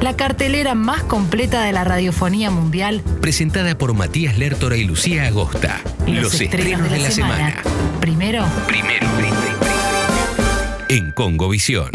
[0.00, 3.02] la cartelera más completa de la radiofonía mundial.
[3.20, 5.80] Presentada por Matías Lertora y Lucía Agosta.
[6.06, 7.62] Los, estrenos, de la, semana.
[8.00, 9.06] Primero, Primero,
[10.88, 11.90] en Congovisión.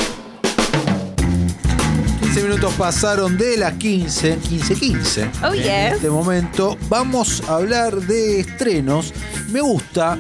[2.22, 5.30] 15 minutos pasaron de las 15, 15, 15.
[5.44, 5.96] Oh, en yes.
[5.96, 9.14] este momento vamos a hablar de estrenos.
[9.50, 10.18] Me gusta,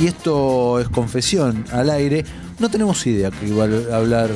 [0.00, 2.24] y esto es confesión al aire,
[2.58, 4.30] no tenemos idea que iba a hablar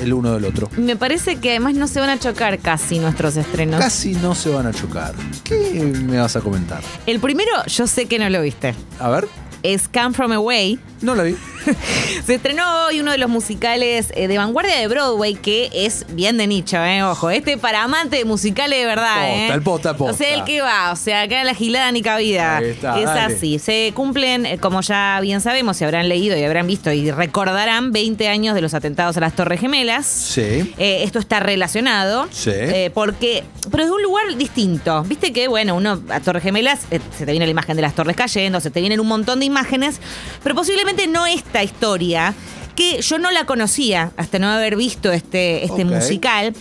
[0.00, 0.68] el uno del otro.
[0.76, 3.80] Me parece que además no se van a chocar casi nuestros estrenos.
[3.80, 5.14] Casi no se van a chocar.
[5.44, 6.82] ¿Qué me vas a comentar?
[7.06, 8.74] El primero, yo sé que no lo viste.
[8.98, 9.28] A ver,
[9.62, 10.78] Es Come From Away.
[11.02, 11.36] no la vi.
[12.26, 16.36] Se estrenó hoy uno de los musicales eh, de vanguardia de Broadway que es bien
[16.36, 17.02] de nicho, ¿eh?
[17.02, 19.48] Ojo, este para amante de musicales de verdad, Posta, ¿eh?
[19.52, 20.12] el posta, posta.
[20.14, 22.58] O sea, el que va, o sea, acá la gilada ni cabida.
[22.58, 23.34] Ahí está, es dale.
[23.34, 23.58] así.
[23.58, 27.92] Se cumplen, eh, como ya bien sabemos, se habrán leído y habrán visto y recordarán
[27.92, 30.06] 20 años de los atentados a las Torres Gemelas.
[30.06, 30.74] Sí.
[30.78, 32.28] Eh, esto está relacionado.
[32.30, 32.50] Sí.
[32.52, 35.02] eh, porque, pero de un lugar distinto.
[35.04, 38.16] Viste que, bueno, uno a Torres Gemelas, se te viene la imagen de las torres
[38.16, 40.00] cayendo, se te vienen un montón de imágenes,
[40.42, 42.34] pero posiblemente no esta historia,
[42.74, 46.52] que yo no la conocía hasta no haber visto este, este musical,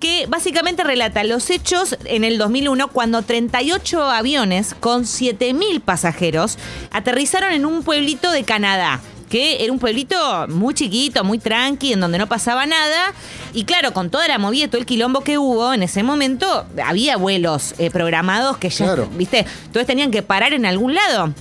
[0.00, 6.58] que básicamente relata los hechos en el 2001 cuando 38 aviones con 7.000 pasajeros
[6.90, 12.00] aterrizaron en un pueblito de Canadá que era un pueblito muy chiquito, muy tranqui, en
[12.00, 13.14] donde no pasaba nada.
[13.54, 16.66] Y claro, con toda la movida, y todo el quilombo que hubo en ese momento,
[16.84, 19.08] había vuelos eh, programados que ya, Claro.
[19.16, 19.46] ¿viste?
[19.66, 21.32] Entonces tenían que parar en algún lado.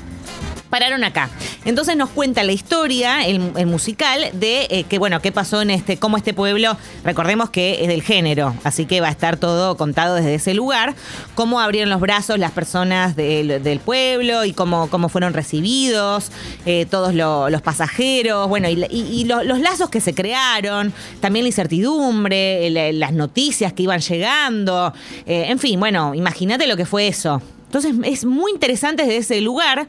[0.70, 1.30] Pararon acá.
[1.66, 5.98] Entonces nos cuenta la historia, el, musical, de eh, que, bueno, qué pasó en este,
[5.98, 10.16] cómo este pueblo, recordemos que es del género, así que va a estar todo contado
[10.16, 10.94] desde ese lugar,
[11.36, 16.32] cómo abrieron los brazos las personas del, pueblo y cómo, cómo fueron recibidos,
[16.66, 20.14] eh, todos lo- los pasajeros, bueno, y, la- y- y lo- los lazos que se
[20.14, 24.94] crearon, también la incertidumbre, las noticias que iban llegando,
[25.26, 27.42] eh, en fin, bueno, imagínate lo que fue eso.
[27.66, 29.88] Entonces es muy interesante desde ese lugar.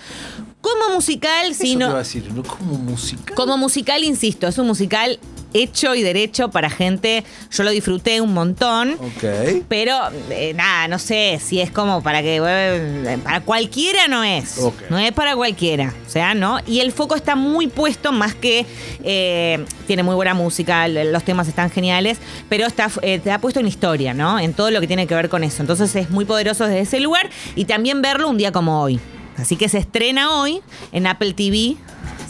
[0.61, 1.87] Como musical, Eso si te no.
[1.87, 2.43] iba a decir, ¿no?
[2.43, 3.35] como música.
[3.35, 5.19] Como musical, insisto, es un musical
[5.53, 7.25] hecho y derecho para gente.
[7.51, 8.93] Yo lo disfruté un montón.
[9.01, 9.65] Ok.
[9.69, 9.97] Pero
[10.31, 12.37] eh, nada, no sé si es como para que.
[12.45, 14.61] eh, para cualquiera no es.
[14.91, 15.95] No es para cualquiera.
[16.07, 16.59] O sea, ¿no?
[16.67, 18.67] Y el foco está muy puesto, más que.
[19.03, 22.19] eh, tiene muy buena música, los temas están geniales,
[22.49, 24.39] pero está, te ha puesto en historia, ¿no?
[24.39, 25.63] En todo lo que tiene que ver con eso.
[25.63, 29.01] Entonces es muy poderoso desde ese lugar y también verlo un día como hoy.
[29.37, 30.61] Así que se estrena hoy
[30.93, 31.77] en Apple TV.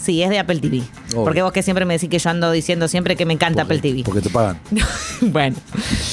[0.01, 0.81] Sí, es de Apple TV.
[1.13, 1.23] Obvio.
[1.23, 3.79] Porque vos que siempre me decís que yo ando diciendo siempre que me encanta Apple
[3.79, 4.03] TV.
[4.03, 4.59] Porque te pagan.
[5.21, 5.55] bueno.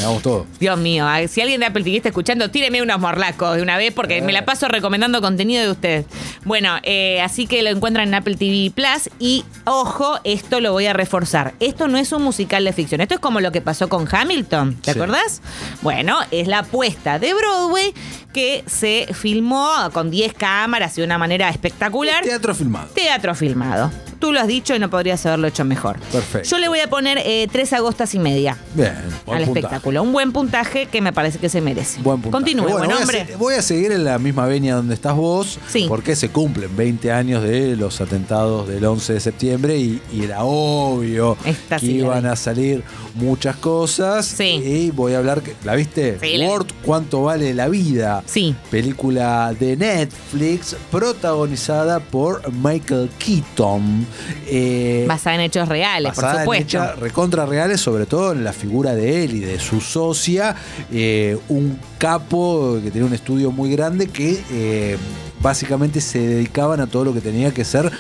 [0.01, 0.47] Hagamos todo.
[0.61, 3.77] Dios mío, ah, si alguien de Apple TV está escuchando, tíreme unos morlacos de una
[3.77, 6.07] vez porque me la paso recomendando contenido de ustedes.
[6.45, 10.87] Bueno, eh, así que lo encuentran en Apple TV Plus y ojo, esto lo voy
[10.87, 11.55] a reforzar.
[11.61, 14.77] Esto no es un musical de ficción, esto es como lo que pasó con Hamilton,
[14.83, 14.99] ¿te Sí.
[14.99, 15.41] acordás?
[15.83, 17.93] Bueno, es la apuesta de Broadway
[18.33, 22.23] que se filmó con 10 cámaras y de una manera espectacular.
[22.25, 22.89] Teatro filmado.
[22.95, 23.91] Teatro filmado.
[24.19, 25.99] Tú lo has dicho y no podrías haberlo hecho mejor.
[26.13, 26.49] Perfecto.
[26.49, 28.95] Yo le voy a poner eh, tres agostas y media Bien.
[29.27, 29.61] buen al puntaje.
[29.67, 30.03] espectáculo.
[30.03, 32.01] Un buen puntaje que me parece que se merece.
[32.03, 32.33] Buen puntaje.
[32.33, 33.37] Continúe, Bueno, buen voy hombre.
[33.39, 35.87] voy a seguir en la misma venia donde estás vos, Sí.
[35.89, 40.43] porque se cumplen 20 años de los atentados del 11 de septiembre y, y era
[40.45, 42.83] obvio Esta que sí iban a salir
[43.15, 44.27] muchas cosas.
[44.27, 44.45] Sí.
[44.65, 46.19] Y voy a hablar, que- ¿la viste?
[46.21, 46.45] Sí.
[46.45, 48.23] Word, ¿cuánto vale la vida?
[48.27, 48.55] Sí.
[48.71, 54.07] Película de Netflix protagonizada por Michael Keaton.
[54.47, 56.65] Eh, Basada en hechos reales, por en supuesto.
[56.65, 60.55] hechas recontra reales, sobre todo en la figura de él y de su socia,
[60.93, 64.97] eh, un capo que tenía un estudio muy grande que eh,
[65.41, 67.91] básicamente se dedicaban a todo lo que tenía que ser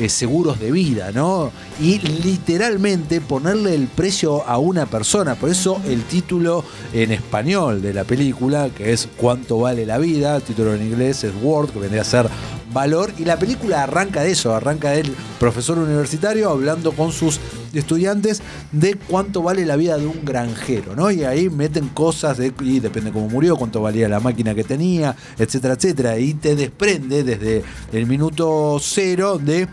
[0.00, 1.50] eh, seguros de vida, ¿no?
[1.80, 7.92] Y literalmente ponerle el precio a una persona, por eso el título en español de
[7.94, 10.36] la película, que es ¿Cuánto vale la vida?
[10.36, 12.28] El título en inglés es Worth, que vendría a ser
[12.72, 17.40] valor, y la película arranca de eso, arranca del profesor universitario hablando con sus
[17.72, 21.10] estudiantes de cuánto vale la vida de un granjero, ¿no?
[21.10, 25.16] Y ahí meten cosas de, y depende cómo murió, cuánto valía la máquina que tenía,
[25.38, 29.68] etcétera, etcétera, y te desprende desde el minuto cero de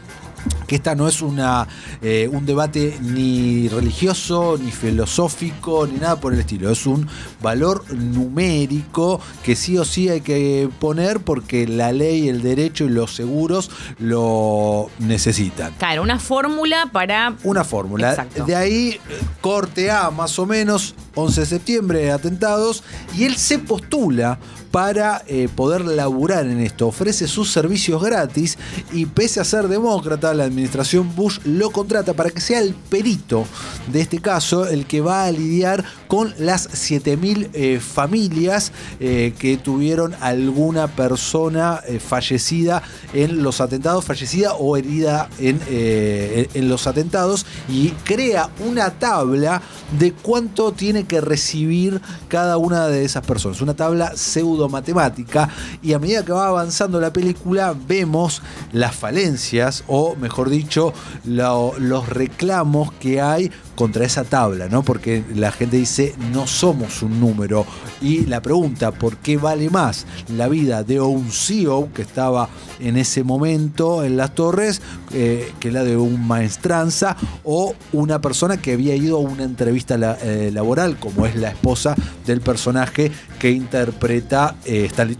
[0.67, 1.67] que esta no es una,
[2.01, 6.71] eh, un debate ni religioso, ni filosófico, ni nada por el estilo.
[6.71, 7.07] Es un
[7.41, 12.89] valor numérico que sí o sí hay que poner porque la ley, el derecho y
[12.89, 13.69] los seguros
[13.99, 15.73] lo necesitan.
[15.77, 17.35] Claro, una fórmula para.
[17.43, 18.11] Una fórmula.
[18.11, 18.45] Exacto.
[18.45, 18.99] De ahí, eh,
[19.41, 22.83] corte A más o menos, 11 de septiembre, atentados,
[23.15, 24.39] y él se postula
[24.73, 26.87] para eh, poder laburar en esto.
[26.87, 28.57] Ofrece sus servicios gratis
[28.91, 33.45] y pese a ser demócrata, la administración Bush lo contrata para que sea el perito
[33.91, 39.57] de este caso, el que va a lidiar con las 7.000 eh, familias eh, que
[39.57, 42.83] tuvieron alguna persona eh, fallecida
[43.13, 49.61] en los atentados, fallecida o herida en, eh, en los atentados y crea una tabla
[49.99, 53.61] de cuánto tiene que recibir cada una de esas personas.
[53.61, 55.49] Una tabla pseudo matemática
[55.81, 58.41] y a medida que va avanzando la película vemos
[58.71, 60.93] las falencias o mejor dicho
[61.25, 64.83] lo- los reclamos que hay contra esa tabla, ¿no?
[64.83, 67.65] Porque la gente dice, no somos un número.
[68.01, 72.49] Y la pregunta, ¿por qué vale más la vida de un CEO que estaba
[72.79, 74.81] en ese momento en las torres
[75.13, 80.17] eh, que la de un maestranza o una persona que había ido a una entrevista
[80.21, 85.17] eh, laboral, como es la esposa del personaje que interpreta eh, Stanley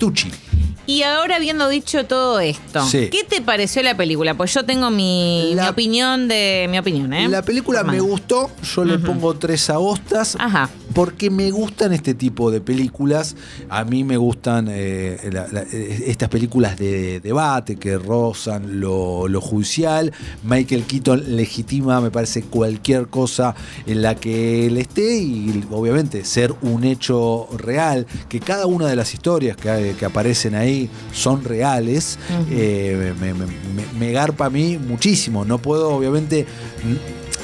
[0.86, 4.36] Y ahora habiendo dicho todo esto, ¿qué te pareció la película?
[4.36, 7.28] Pues yo tengo mi, opinión de mi opinión, ¿eh?
[7.28, 10.70] La película me gustó, yo le pongo tres agostas Ajá.
[10.94, 13.36] porque me gustan este tipo de películas.
[13.70, 20.12] A mí me gustan eh, eh, estas películas de, debate que rozan lo, lo, judicial.
[20.44, 23.56] Michael Keaton legitima, me parece, cualquier cosa
[23.86, 28.96] en la que él esté y obviamente ser un hecho real, que cada una de
[28.96, 32.18] las historias que, que aparecen ahí son reales,
[32.50, 35.46] eh, me, me, me, me garpa a mí muchísimo.
[35.46, 36.46] No puedo, obviamente,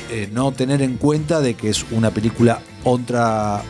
[0.09, 3.61] eh, no tener en cuenta de que es una película ultra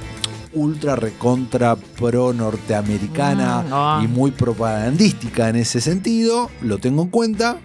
[0.53, 7.57] ultra recontra pro norteamericana Mm, y muy propagandística en ese sentido, lo tengo en cuenta,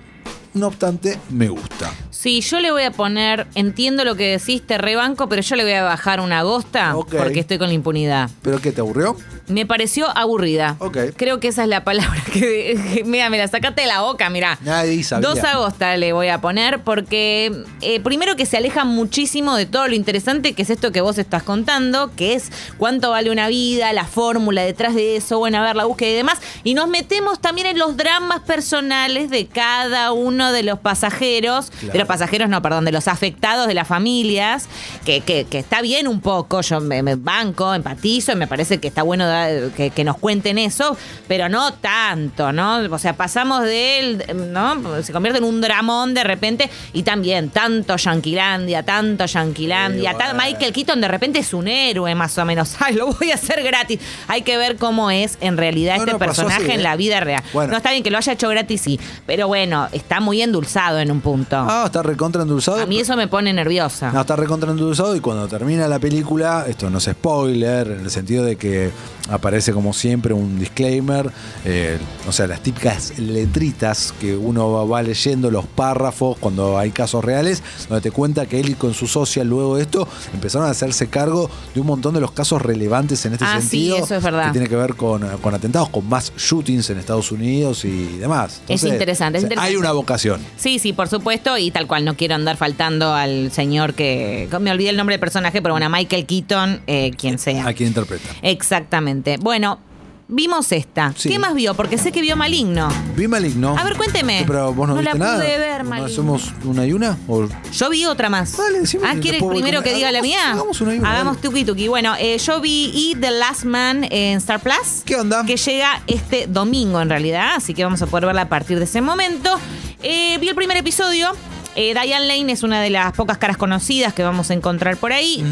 [0.54, 1.90] no obstante, me gusta.
[2.24, 5.62] Sí, yo le voy a poner, entiendo lo que decís, te rebanco, pero yo le
[5.64, 7.16] voy a bajar una agosta Ok.
[7.18, 8.30] porque estoy con la impunidad.
[8.40, 9.14] ¿Pero qué te aburrió?
[9.46, 10.76] Me pareció aburrida.
[10.78, 10.96] Ok.
[11.16, 12.80] Creo que esa es la palabra que.
[12.94, 14.58] que- mira, me la sacaste de la boca, mira.
[14.62, 15.28] Nadie sabía.
[15.28, 19.86] Dos agostas le voy a poner porque eh, primero que se aleja muchísimo de todo
[19.86, 23.92] lo interesante que es esto que vos estás contando, que es cuánto vale una vida,
[23.92, 26.38] la fórmula detrás de eso, bueno, a ver, la búsqueda y demás.
[26.62, 31.92] Y nos metemos también en los dramas personales de cada uno de los pasajeros, Claro.
[31.92, 34.68] de los pasajeros, no, perdón, de los afectados de las familias,
[35.04, 38.78] que, que- que está bien un poco, yo me, me banco, empatizo y me parece
[38.78, 40.96] que está bueno da- que, que nos cuenten eso,
[41.26, 42.76] pero no tanto, ¿no?
[42.90, 45.02] O sea, pasamos de él, ¿no?
[45.02, 50.34] Se convierte en un dramón de repente y también tanto Yanquilandia, tanto Yanquilandia, Sí, bueno.
[50.34, 52.76] Michael Keaton de repente es un héroe más o menos.
[52.80, 53.98] Ay, lo voy a hacer gratis.
[54.28, 56.82] Hay que ver cómo es en realidad No, este no, personaje así, en ¿eh?
[56.82, 57.42] la vida real.
[57.52, 57.72] Bueno.
[57.72, 61.10] No está bien que lo haya hecho gratis, sí, pero bueno, está muy endulzado en
[61.10, 61.56] un punto.
[61.58, 62.78] Ah, está recontra endulzado.
[62.80, 64.12] a mí eso me pone nerviosa.
[64.12, 68.10] No, está recontra endulzado y cuando termina la película, esto no es spoiler, en el
[68.10, 68.90] sentido de que
[69.30, 71.30] aparece como siempre un disclaimer,
[71.64, 71.98] eh,
[72.28, 77.62] o sea, las típicas letritas que uno va, leyendo, los párrafos cuando hay casos reales,
[77.88, 81.08] donde te cuenta que él y con su socia luego de esto empezaron a hacerse
[81.08, 83.96] cargo de un montón de los casos relevantes en este Ah, sí, sentido.
[83.98, 84.46] eso es verdad.
[84.46, 88.60] Que tiene que ver con, con atentados, con más shootings en Estados Unidos y demás.
[88.68, 89.70] Es interesante, es interesante.
[89.70, 90.40] Hay una vocación.
[90.56, 94.48] Sí, sí, por supuesto, y tal cual, no quiero andar faltando al señor que.
[94.60, 97.66] Me olvidé el nombre del personaje, pero bueno, Michael Keaton, eh, quien sea.
[97.68, 98.28] A quien interpreta.
[98.42, 99.36] Exactamente.
[99.38, 99.78] Bueno,
[100.26, 101.12] vimos esta.
[101.16, 101.28] Sí.
[101.28, 101.74] ¿Qué más vio?
[101.74, 102.88] Porque sé que vio Maligno.
[103.14, 103.76] Vi Maligno.
[103.78, 104.38] A ver, cuénteme.
[104.40, 105.36] Sí, Pero vos no, No la nada.
[105.36, 106.10] pude ver, ¿No Maligno.
[106.10, 107.18] hacemos una y una?
[107.28, 108.56] ¿O Yo vi otra más.
[108.56, 110.52] Dale, decime, ah, ¿quieres primero que diga la mía?
[110.52, 111.48] hagamos una y una, Hagamos dale.
[111.48, 111.88] tuki tuki.
[111.88, 115.02] Bueno, eh, yo vi Y The Last Man en Star Plus.
[115.04, 115.44] ¿Qué onda?
[115.44, 118.84] Que llega este domingo en realidad, así que vamos a poder verla a partir de
[118.84, 119.58] ese momento.
[120.02, 121.32] Eh, vi el primer episodio.
[121.76, 125.12] Eh, Diane Lane es una de las pocas caras conocidas que vamos a encontrar por
[125.12, 125.44] ahí.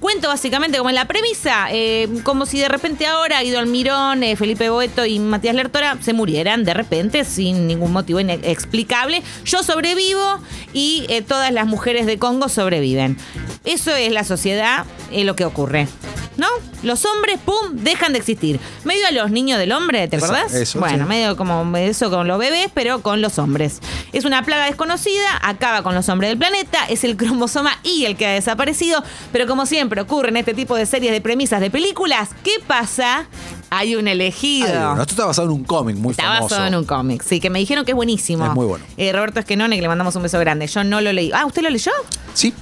[0.00, 4.34] Cuento básicamente como en la premisa, eh, como si de repente ahora Guido Almirón, eh,
[4.34, 9.22] Felipe Boeto y Matías Lertora se murieran de repente sin ningún motivo inexplicable.
[9.44, 10.40] Yo sobrevivo
[10.72, 13.18] y eh, todas las mujeres de Congo sobreviven.
[13.64, 15.86] Eso es la sociedad, es lo que ocurre.
[16.40, 16.46] ¿No?
[16.82, 18.58] Los hombres, pum, dejan de existir.
[18.84, 20.54] Medio a los niños del hombre, ¿te acordás?
[20.54, 21.08] eso, bueno, sí.
[21.08, 23.80] medio como eso con los bebés, pero con los hombres.
[24.14, 28.16] Es una plaga desconocida, acaba con los hombres del planeta, es el cromosoma Y el
[28.16, 31.70] que ha desaparecido, pero como siempre ocurre en este tipo de series de premisas de
[31.70, 33.26] películas, ¿qué pasa?
[33.68, 34.66] Hay un elegido.
[34.66, 36.42] Ay, bueno, esto está basado en un cómic muy Está famoso.
[36.44, 38.46] basado en un cómic, sí, que me dijeron que es buenísimo.
[38.46, 38.82] Es muy bueno.
[38.96, 40.66] Eh, Roberto Esquenone, que le mandamos un beso grande.
[40.66, 41.30] Yo no lo leí.
[41.34, 41.92] Ah, ¿usted lo leyó?
[42.32, 42.54] Sí,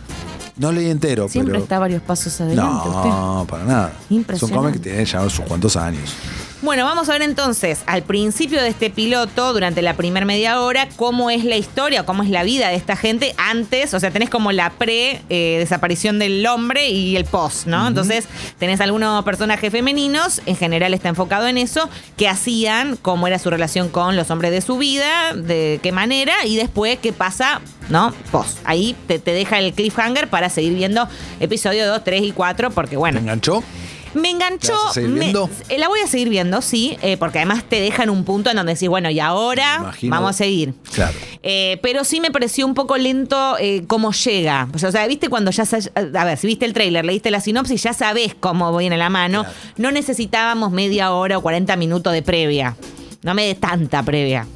[0.58, 1.62] no leí entero, Siempre pero...
[1.64, 3.08] está varios pasos adelante usted.
[3.08, 3.92] No, para nada.
[4.04, 4.56] Es un Impresionante.
[4.58, 6.14] cómic que tiene ya sus cuantos años.
[6.60, 10.88] Bueno, vamos a ver entonces al principio de este piloto, durante la primera media hora,
[10.96, 13.94] cómo es la historia, cómo es la vida de esta gente antes.
[13.94, 17.86] O sea, tenés como la pre-desaparición del hombre y el post, ¿no?
[17.86, 18.26] Entonces,
[18.58, 23.50] tenés algunos personajes femeninos, en general está enfocado en eso, que hacían cómo era su
[23.50, 28.12] relación con los hombres de su vida, de qué manera, y después qué pasa ¿no?
[28.30, 28.58] Post.
[28.64, 31.08] Ahí te, te deja el cliffhanger para seguir viendo
[31.40, 33.62] episodio 2, 3 y 4, porque ¿Te bueno, enganchó?
[34.14, 34.72] Me enganchó.
[34.72, 35.50] ¿La vas a seguir me- viendo?
[35.68, 38.50] eh, la voy a seguir viendo, sí, eh, porque además te deja en un punto
[38.50, 40.74] en donde decís, bueno, y ahora vamos a seguir.
[40.92, 41.16] Claro.
[41.42, 44.68] Eh, pero sí me pareció un poco lento eh, cómo llega.
[44.74, 45.64] O sea, viste cuando ya...
[46.14, 49.42] A ver, si viste el tráiler, leíste la sinopsis, ya sabés cómo viene la mano.
[49.44, 49.56] Claro.
[49.76, 52.76] No necesitábamos media hora o 40 minutos de previa.
[53.22, 54.46] No me dé tanta previa.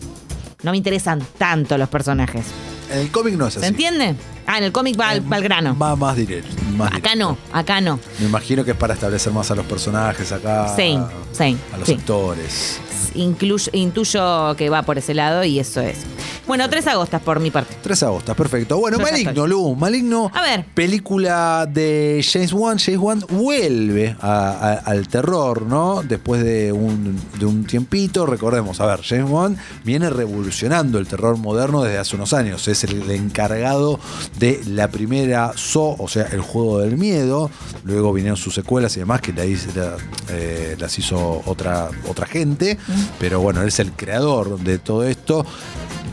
[0.62, 2.46] No me interesan tanto los personajes.
[2.90, 3.68] En el cómic no es ¿Se así.
[3.68, 4.14] entiende?
[4.46, 5.76] Ah, en el cómic va, al- va al grano.
[5.78, 6.50] Va más directo.
[6.76, 7.18] más Acá directo.
[7.18, 7.98] no, acá no.
[8.18, 10.74] Me imagino que es para establecer más a los personajes acá.
[10.76, 10.98] Sí,
[11.32, 11.94] sí, A los sí.
[11.94, 12.80] actores.
[13.14, 15.98] Incluyo- intuyo que va por ese lado y eso es.
[16.46, 17.76] Bueno, tres agostas por mi parte.
[17.82, 18.76] 3 agostas, perfecto.
[18.78, 19.48] Bueno, Ya Maligno, estoy.
[19.48, 20.30] Lu, Maligno.
[20.34, 20.64] A ver.
[20.74, 22.78] Película de James Wan.
[22.78, 26.02] James Wan vuelve a- a- al terror, ¿no?
[26.02, 28.26] Después de un, de un tiempito.
[28.26, 32.66] Recordemos, a ver, James Wan viene revolucionando el terror moderno desde hace unos años.
[32.66, 34.00] Es el encargado
[34.38, 37.50] de la primera So, o sea, el juego del miedo.
[37.84, 39.44] Luego vinieron sus secuelas y demás que la,
[40.28, 42.78] eh, las hizo otra, otra gente.
[43.18, 45.44] Pero bueno, él es el creador de todo esto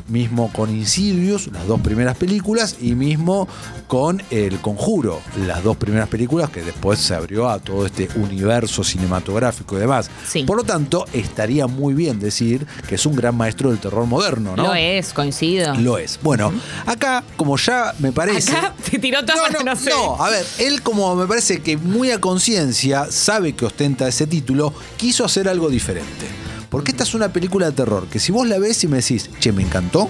[0.10, 3.48] mismo con Insidious, las dos primeras películas, y mismo
[3.88, 8.84] con El Conjuro, las dos primeras películas que después se abrió a todo este universo
[8.84, 10.10] cinematográfico y demás.
[10.28, 10.44] Sí.
[10.44, 14.56] Por lo tanto, estaría muy bien decir que es un gran maestro del terror moderno,
[14.56, 14.64] ¿no?
[14.64, 15.74] Lo es, coincido.
[15.76, 16.20] Lo es.
[16.22, 16.52] Bueno,
[16.86, 18.52] acá, como ya me parece.
[18.52, 19.90] Acá te tiró todo No, no, no sé.
[19.90, 24.28] no, a ver, él como me parece que muy a conciencia sabe que ostenta ese
[24.28, 26.49] título, quiso hacer algo diferente.
[26.70, 29.30] Porque esta es una película de terror que si vos la ves y me decís,
[29.40, 30.10] che, me encantó,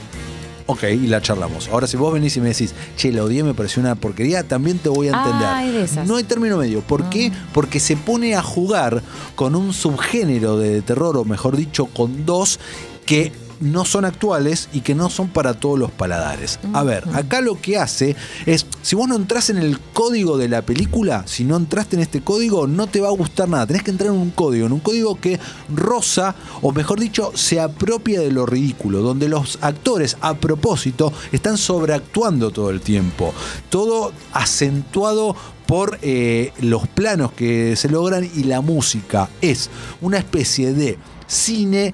[0.65, 1.67] ok, y la charlamos.
[1.69, 4.77] Ahora si vos venís y me decís, che, la odié, me pareció una porquería, también
[4.77, 5.47] te voy a entender.
[5.47, 6.07] Ah, hay de esas.
[6.07, 6.81] No hay término medio.
[6.81, 7.31] ¿Por qué?
[7.53, 9.01] Porque se pone a jugar
[9.35, 12.59] con un subgénero de terror, o mejor dicho, con dos
[13.05, 16.59] que no son actuales y que no son para todos los paladares.
[16.73, 20.49] A ver, acá lo que hace es, si vos no entras en el código de
[20.49, 23.67] la película, si no entraste en este código, no te va a gustar nada.
[23.67, 25.39] Tenés que entrar en un código, en un código que
[25.73, 31.57] roza, o mejor dicho, se apropia de lo ridículo, donde los actores a propósito están
[31.57, 33.33] sobreactuando todo el tiempo.
[33.69, 35.35] Todo acentuado
[35.65, 39.29] por eh, los planos que se logran y la música.
[39.41, 39.69] Es
[40.01, 40.97] una especie de
[41.27, 41.93] cine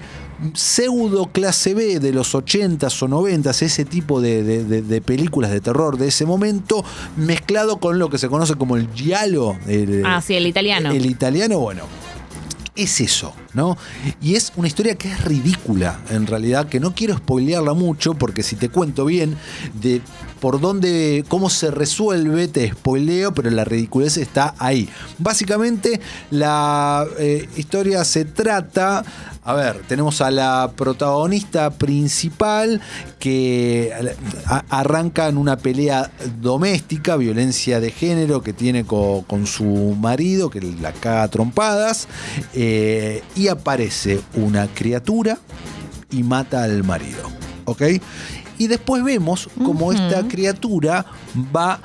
[0.54, 5.50] pseudo clase B de los 80s o 90s, ese tipo de, de- de- de películas
[5.50, 6.84] de terror de ese momento,
[7.16, 9.54] mezclado con lo que se conoce como el giallo.
[9.66, 10.90] el- Ah, sí, el italiano.
[10.90, 11.82] El italiano, bueno.
[12.74, 13.32] Es eso,
[14.20, 18.42] Y es una historia que es ridícula, en realidad, que no quiero spoilearla mucho, porque
[18.42, 19.36] si te cuento bien
[19.80, 20.00] de
[20.40, 24.88] por dónde, cómo se resuelve, te spoileo, pero la ridiculez está ahí.
[25.18, 29.02] Básicamente, la eh, historia se trata.
[29.42, 32.80] A ver, tenemos a la protagonista principal
[33.20, 33.92] que
[34.68, 36.10] arranca en una pelea
[36.40, 42.08] doméstica, violencia de género que tiene co- con, su marido, que la caga trompadas,
[42.54, 45.38] eh, y aparece una criatura
[46.10, 47.30] y mata al marido.
[47.64, 47.82] ¿Ok?
[48.58, 51.04] Y después vemos como esta criatura
[51.54, 51.78] va,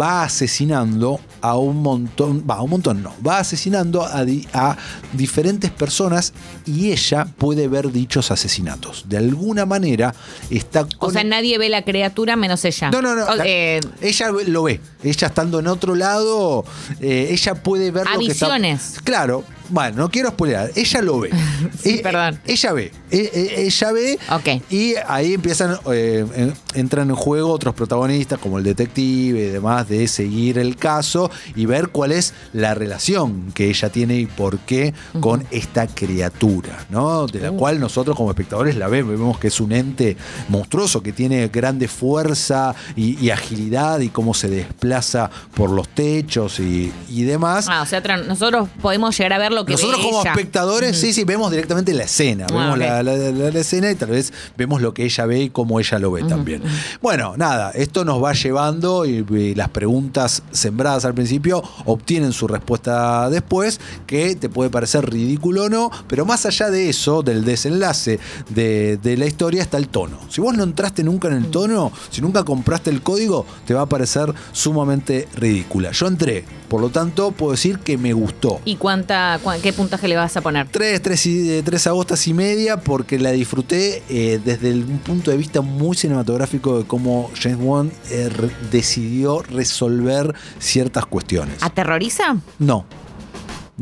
[0.00, 4.76] va asesinando a un montón, va, a un montón no, va asesinando a, di- a
[5.12, 6.32] diferentes personas
[6.66, 9.04] y ella puede ver dichos asesinatos.
[9.08, 10.14] De alguna manera
[10.50, 12.90] está O sea, nadie ve la criatura menos ella.
[12.90, 13.24] no, no, no.
[13.26, 14.80] O- la- eh, ella lo ve.
[15.04, 16.64] Ella estando en otro lado,
[17.00, 18.46] eh, ella puede ver A lo que está.
[18.46, 18.96] visiones.
[19.04, 19.44] Claro.
[19.68, 20.70] Bueno, no quiero spoilear.
[20.74, 21.30] Ella lo ve.
[21.82, 22.38] Sí, Eh, perdón.
[22.44, 22.92] Ella ve.
[23.10, 24.18] Eh, eh, ella ve.
[24.30, 24.62] Ok.
[24.70, 29.88] Y ahí empiezan, eh, en- entran en juego otros protagonistas como el detective y demás
[29.88, 34.58] de seguir el caso y ver cuál es la relación que ella tiene y por
[34.60, 37.26] qué con esta criatura, ¿no?
[37.26, 37.56] De la Uh.
[37.56, 40.16] cual nosotros como espectadores la vemos, vemos que es un ente
[40.48, 46.58] monstruoso que tiene grande fuerza y, y agilidad y cómo se desplaza por los techos
[46.60, 47.66] y, y demás.
[47.68, 50.30] ah, o sea, nosotros podemos llegar a ver lo que Nosotros ve como ella.
[50.32, 52.46] espectadores, sí, sí, vemos directamente la escena.
[52.50, 55.42] Ah, vemos la, la- la- la escena y tal vez vemos lo que ella ve
[55.42, 56.62] y cómo ella lo ve también.
[57.00, 62.48] Bueno, nada, esto nos va llevando y, y las preguntas sembradas al principio obtienen su
[62.48, 67.44] respuesta después, que te puede parecer ridículo o no, pero más allá de eso, del
[67.44, 68.18] desenlace
[68.48, 70.18] de, de la historia, está el tono.
[70.28, 73.82] Si vos no entraste nunca en el tono, si nunca compraste el código, te va
[73.82, 75.90] a parecer sumamente ridícula.
[75.92, 78.60] Yo entré Por lo tanto, puedo decir que me gustó.
[78.64, 80.68] ¿Y cuánta, qué puntaje le vas a poner?
[80.68, 85.30] Tres, tres, y- eh, tres agostas y media porque la disfruté eh, desde un punto
[85.30, 88.30] de vista muy cinematográfico de cómo James Wan eh,
[88.70, 91.56] decidió resolver ciertas cuestiones.
[91.62, 92.36] ¿Aterroriza?
[92.58, 92.84] No.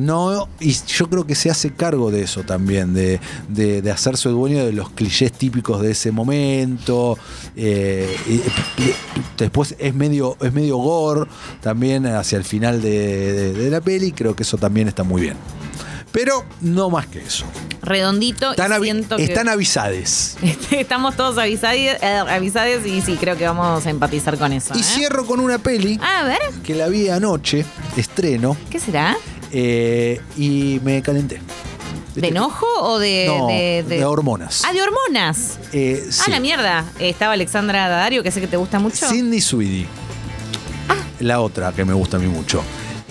[0.01, 4.31] No, y yo creo que se hace cargo de eso también, de, de- de hacerse
[4.31, 7.19] dueño de los clichés típicos de ese momento.
[7.55, 8.09] eh,
[9.37, 11.29] después es medio, es medio gore
[11.61, 15.37] también hacia el final de, de- la peli, creo que eso también está muy bien.
[16.13, 17.45] Pero no más que eso.
[17.83, 18.51] Redondito.
[18.51, 20.37] Están, y avi- siento que- están avisades.
[20.71, 24.75] Estamos todos avisades, eh, avisades y sí, creo que vamos a empatizar con eso.
[24.75, 24.83] Y ¿eh?
[24.83, 27.65] cierro con una peli A ver, que la vi anoche,
[27.97, 29.17] estreno, ¿qué será?
[29.53, 31.41] Eh, y me calenté.
[32.15, 34.63] ¿De enojo o de, No, de, de hormonas.
[34.67, 35.59] Ah, de hormonas.
[35.73, 36.85] Eh, Ah, la mierda.
[36.99, 39.09] Estaba Alexandra Daddario, que sé que te gusta mucho.
[39.09, 39.87] Sidney Sweeney.
[40.89, 40.97] Ah.
[41.21, 42.63] La otra que me gusta a mí mucho.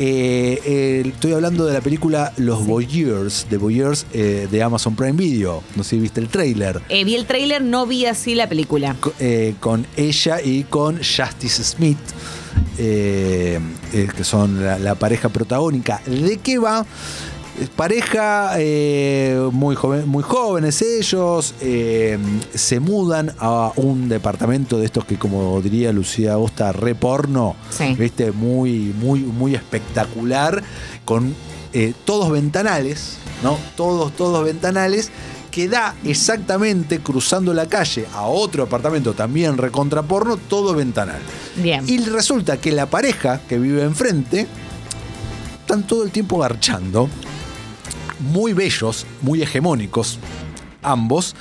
[0.01, 5.12] Eh, eh, estoy hablando de la película Los Voyeurs, de Voyeurs eh, de Amazon Prime
[5.13, 5.62] Video.
[5.75, 6.81] No sé si viste el tráiler.
[6.89, 8.96] Eh, vi el tráiler, no vi así la película.
[9.00, 11.98] Co- eh, con ella y con Justice Smith,
[12.79, 13.59] eh,
[13.93, 16.01] eh, que son la, la pareja protagónica.
[16.07, 16.86] ¿De qué va?
[17.75, 22.17] Pareja eh, muy, joven, muy jóvenes ellos, eh,
[22.53, 27.95] se mudan a un departamento de estos que, como diría Lucía Agosta, re porno, Sí.
[28.00, 28.31] ¿viste?
[28.31, 30.63] Muy, muy, muy espectacular,
[31.03, 31.36] con
[31.74, 33.57] eh, todos ventanales, ¿no?
[33.75, 35.12] Todos, todos ventanales,
[35.51, 41.20] que da exactamente cruzando la calle a otro apartamento también recontra porno, todo ventanal.
[41.56, 41.84] Bien.
[41.88, 44.48] Y resulta que la pareja que vive enfrente
[45.62, 47.10] están todo el tiempo garchando,
[48.20, 50.20] muy bellos, muy hegemónicos,
[50.82, 51.36] ambos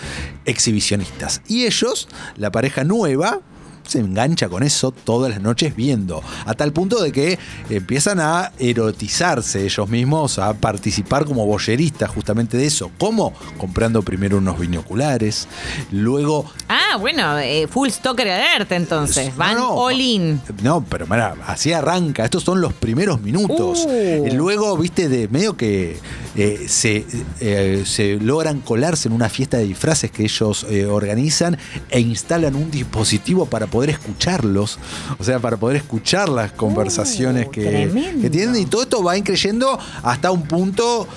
[0.45, 1.43] exhibicionistas.
[1.49, 3.41] Y ellos, la pareja nueva,
[3.89, 7.39] se engancha con eso todas las noches viendo, a tal punto de que
[7.71, 12.91] empiezan a erotizarse ellos mismos, a participar como boyeristas justamente de eso.
[12.99, 13.33] ¿Cómo?
[13.57, 15.49] Comprando primero unos binoculares,
[15.91, 19.35] luego Ah, bueno, eh, full stalker alert entonces.
[19.37, 20.41] Van no, no, all in.
[20.63, 22.25] No, pero mira, así arranca.
[22.25, 23.87] Estos son los primeros minutos.
[23.87, 24.27] Uh.
[24.27, 25.99] Y luego, viste, de medio que
[26.41, 27.05] eh, se,
[27.41, 31.59] eh, se logran colarse en una fiesta de disfraces que ellos eh, organizan
[31.91, 34.79] e instalan un dispositivo para poder escucharlos.
[35.19, 37.09] O sea, para poder escuchar las conversaciones
[37.49, 38.55] Uh, que, que tienen.
[38.57, 41.09] Y todo esto va increyendo hasta un punto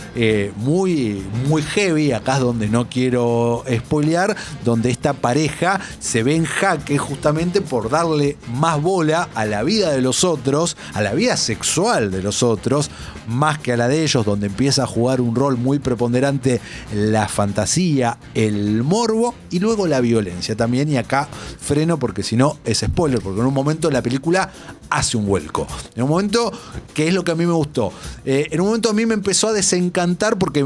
[0.57, 2.11] muy, muy heavy.
[2.11, 7.89] Acá es donde no quiero spoilear, donde esta pareja se ve en jaque justamente por
[7.89, 12.41] darle más bola a la vida de los otros, a la vida sexual de los
[12.41, 12.89] otros,
[13.27, 16.61] más que a la de ellos, donde empieza a jugar un rol muy preponderante
[16.93, 20.89] la fantasía, el morbo y luego la violencia también.
[20.89, 21.27] Y acá
[21.59, 24.49] freno porque si no es spoiler, porque en un momento la película
[24.91, 25.65] hace un vuelco.
[25.95, 26.51] En un momento,
[26.93, 27.91] que es lo que a mí me gustó,
[28.25, 30.65] eh, en un momento a mí me empezó a desencantar porque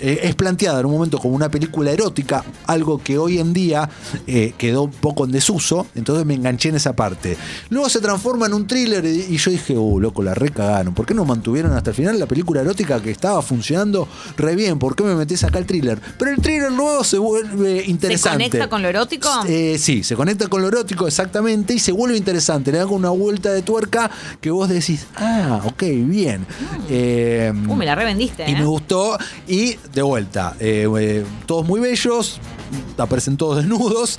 [0.00, 3.88] eh, es planteada en un momento como una película erótica, algo que hoy en día
[4.26, 7.36] eh, quedó un poco en desuso, entonces me enganché en esa parte.
[7.68, 10.94] Luego se transforma en un thriller y, yo dije, uh, loco, la recagaron.
[10.94, 14.78] ¿Por qué no mantuvieron hasta el final la película erótica que estaba funcionando re bien?
[14.78, 16.00] ¿Por qué me metés acá el thriller?
[16.18, 18.44] Pero el thriller luego se vuelve ¿Se interesante.
[18.48, 19.28] conecta con lo erótico?
[19.46, 22.72] Eh, sí, se conecta con lo erótico exactamente y se vuelve interesante.
[22.72, 26.46] Le con una vuelta de tuerca que vos decís, ah, ok, bien.
[26.90, 28.58] Eh, Uh, me la revendiste, y ¿eh?
[28.58, 29.16] me gustó.
[29.46, 32.40] Y de vuelta, eh, eh, todos muy bellos,
[32.98, 34.18] aparecen todos desnudos.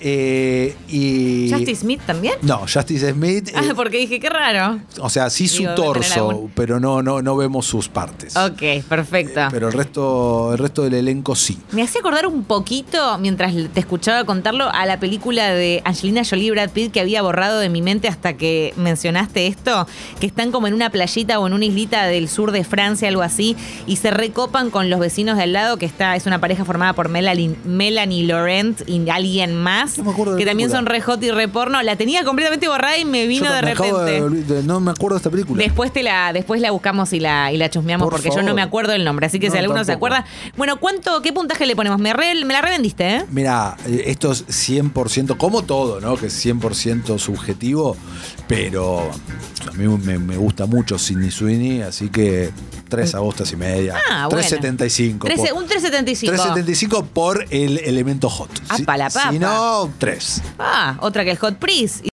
[0.00, 1.50] eh, y.
[1.52, 2.34] ¿Justin Smith también?
[2.42, 3.48] No, Justice Smith.
[3.48, 4.80] eh, Ah, porque dije, qué raro.
[5.00, 8.36] o sea, sí su Digo, torso, algún- pero no, no, no vemos sus partes.
[8.36, 9.40] Ok, perfecto.
[9.50, 11.58] Pero el resto, el resto del elenco sí.
[11.72, 16.46] Me hacía acordar un poquito, mientras te escuchaba contarlo, a la película de Angelina Jolie
[16.46, 19.86] y Brad Pitt que había borrado de mi mente hasta que mencionaste esto,
[20.20, 23.22] que están como en una playita o en una islita del sur de Francia, algo
[23.22, 26.64] así, y se recopan con los vecinos de al lado, que está, es una pareja
[26.64, 30.68] formada por Melanie, Melanie Laurent y alguien más, No me acuerdo de que la también
[30.70, 30.78] película.
[30.78, 31.82] son re hot y re porno.
[31.82, 34.12] La tenía completamente borrada y me vino Yo de me acabo repente.
[34.12, 35.62] de olvid- de- no me acuerdo de esta película.
[35.62, 38.42] Después te la, después la buscamos y la, y la chusmeamos Por porque yo no
[38.42, 38.54] favor.
[38.54, 39.26] me acuerdo el nombre.
[39.26, 40.14] Así que si No, alguno se tampoco.
[40.14, 40.26] acuerda.
[40.56, 42.00] Bueno, ¿cuánto, qué puntaje le ponemos?
[42.00, 43.24] Me, re- me la revendiste, ¿eh?
[43.30, 46.16] Mira, eh, esto es 100%, como todo, ¿no?
[46.16, 47.96] Que es 100% subjetivo,
[48.48, 49.00] pero
[49.68, 52.50] a mí me, me gusta mucho Sidney Sweeney, así que
[52.92, 53.94] 3 agostas y media.
[54.10, 54.42] Ah, bueno.
[54.46, 55.26] 375.
[55.28, 56.30] Trece- por- un 375.
[56.32, 58.50] 375 por el elemento hot.
[58.68, 59.30] La si, papa.
[59.30, 60.42] si no, 3.
[60.58, 62.04] Ah, otra que el Hot Priest.